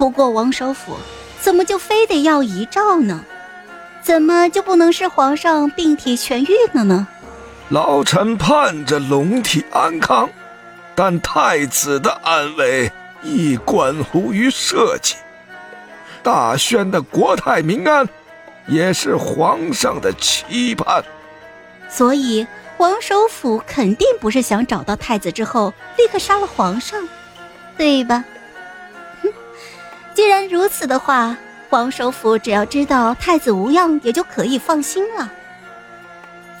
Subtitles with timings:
[0.00, 0.96] 不过王首府
[1.42, 3.22] 怎么就非得要遗诏呢？
[4.00, 7.06] 怎么就不能是皇上病体痊愈了呢？
[7.68, 10.30] 老臣盼着龙体安康，
[10.94, 12.90] 但太子的安危
[13.22, 15.16] 亦关乎于社稷。
[16.22, 18.08] 大宣的国泰民安，
[18.66, 21.04] 也是皇上的期盼。
[21.90, 22.46] 所以，
[22.78, 27.06] 王首府肯定不是想找到太子之后立刻杀了皇上，
[27.76, 28.24] 对吧？
[30.20, 31.34] 既然如此的话，
[31.70, 35.32] 王首府只要知道太子无恙，也就可以放心了。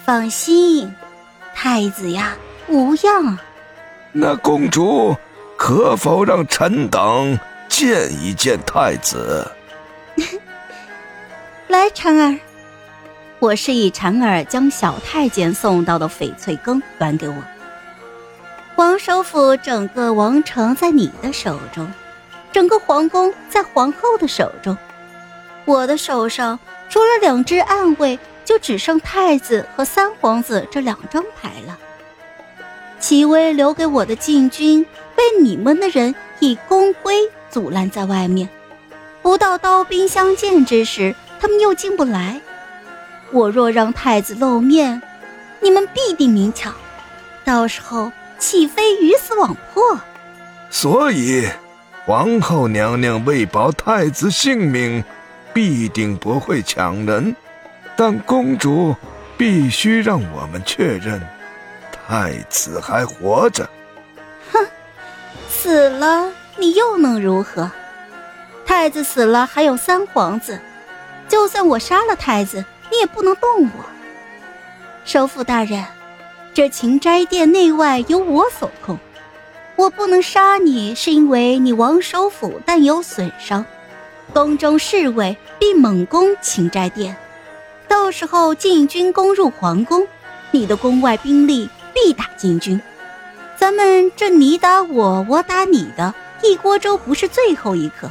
[0.02, 0.90] 放心，
[1.54, 2.34] 太子呀，
[2.68, 3.38] 无恙。
[4.12, 5.14] 那公主
[5.58, 7.38] 可否让臣等？
[7.68, 9.46] 见一见太子。
[11.68, 12.38] 来，婵儿，
[13.40, 17.34] 我示意婵儿将小太监送到的翡翠羹端给我。
[18.76, 21.86] 王首府，整个王城在你的手中，
[22.52, 24.76] 整个皇宫在皇后的手中，
[25.64, 31.78] 我的手上除了两只暗卫，就只剩太子和三皇子这两张牌了。
[32.98, 34.84] 齐威留给我的禁军，
[35.16, 37.30] 被你们的人以宫规。
[37.50, 38.48] 阻拦在外面，
[39.22, 42.40] 不到刀兵相见之时，他们又进不来。
[43.32, 45.02] 我若让太子露面，
[45.58, 46.72] 你们必定明抢，
[47.44, 49.98] 到时候岂非鱼死网破？
[50.70, 51.48] 所以，
[52.06, 55.04] 皇后娘娘为保太子性命，
[55.52, 57.34] 必定不会抢人。
[57.96, 58.96] 但公主
[59.36, 61.20] 必须让我们确认，
[61.92, 63.68] 太子还活着。
[64.52, 64.66] 哼，
[65.48, 66.32] 死了。
[66.56, 67.70] 你又能如何？
[68.66, 70.60] 太子死了，还有三皇子，
[71.28, 73.84] 就算我杀了太子，你也不能动我。
[75.04, 75.84] 首府大人，
[76.52, 78.98] 这秦斋殿内外由我所控，
[79.80, 83.64] 我不能杀你，是因为你王首府但有损伤，
[84.30, 87.16] 宫中侍卫必猛攻秦斋殿，
[87.88, 90.06] 到时候禁军攻入皇宫，
[90.50, 92.78] 你的宫外兵力必打禁军，
[93.56, 96.14] 咱们这你打我，我打你的。
[96.42, 98.10] 一锅粥不是最后一刻，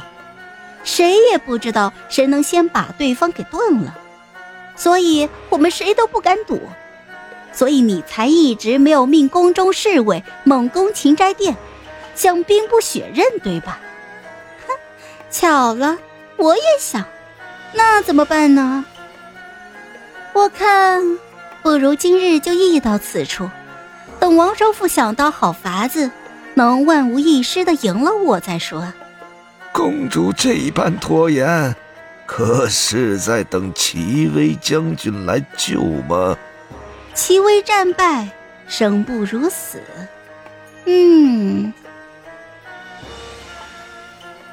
[0.82, 3.96] 谁也不知道谁能先把对方给炖了，
[4.74, 6.60] 所以我们谁都不敢赌，
[7.52, 11.56] 所以你才一直没有命宫中侍卫猛攻秦斋殿，
[12.14, 13.78] 想兵不血刃，对吧？
[14.66, 14.72] 哼，
[15.30, 15.98] 巧了，
[16.36, 17.04] 我也想，
[17.72, 18.84] 那怎么办呢？
[20.32, 21.18] 我看，
[21.62, 23.50] 不如今日就议到此处，
[24.18, 26.10] 等王首府想到好法子。
[26.54, 28.92] 能万无一失的赢了我再说。
[29.72, 31.74] 公主这般拖延，
[32.26, 36.36] 可是在等齐威将军来救吗？
[37.14, 38.28] 齐威战败，
[38.66, 39.80] 生不如死。
[40.86, 41.72] 嗯，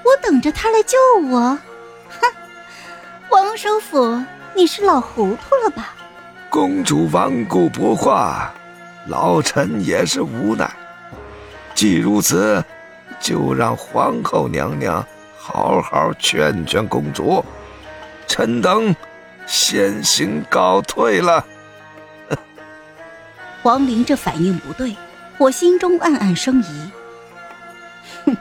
[0.04, 0.98] 我等着他来救
[1.30, 1.58] 我。
[2.10, 2.32] 哼，
[3.30, 4.22] 王首府，
[4.54, 5.94] 你是老糊涂了吧？
[6.50, 8.54] 公主顽固不化，
[9.08, 10.70] 老臣也是无奈。
[11.74, 12.64] 既如此，
[13.20, 15.06] 就让皇后娘娘
[15.38, 17.44] 好好劝劝公主。
[18.28, 18.94] 臣等
[19.46, 21.46] 先行告退了。
[23.68, 24.96] 王林这反应不对，
[25.38, 26.92] 我心中暗暗生疑。
[28.26, 28.38] 哼，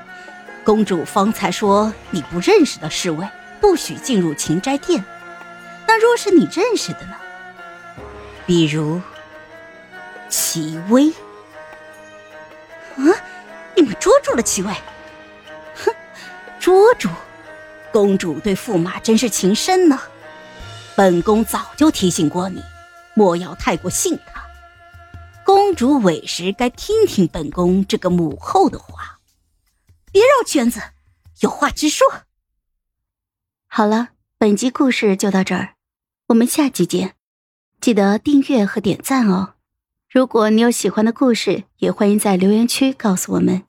[0.62, 3.26] 公主方才说你不认识的侍卫
[3.60, 5.04] 不许进入秦斋殿，
[5.84, 7.16] 那若是你认识的呢？
[8.47, 9.03] 比如
[10.28, 11.09] 齐薇。
[12.94, 13.10] 啊！
[13.75, 14.72] 你们捉住了齐威，
[15.75, 15.93] 哼，
[16.60, 17.08] 捉住！
[17.91, 20.00] 公主对驸马真是情深呢。
[20.94, 22.62] 本宫早就提醒过你，
[23.14, 24.35] 莫要太过信他。
[25.46, 29.20] 公主委实该听听本宫这个母后的话，
[30.10, 30.80] 别绕圈子，
[31.38, 32.04] 有话直说。
[33.68, 34.08] 好了，
[34.38, 35.76] 本集故事就到这儿，
[36.26, 37.14] 我们下集见，
[37.80, 39.54] 记得订阅和点赞哦。
[40.10, 43.66] 如果你有喜欢的故事，也欢迎在留言区告诉我们。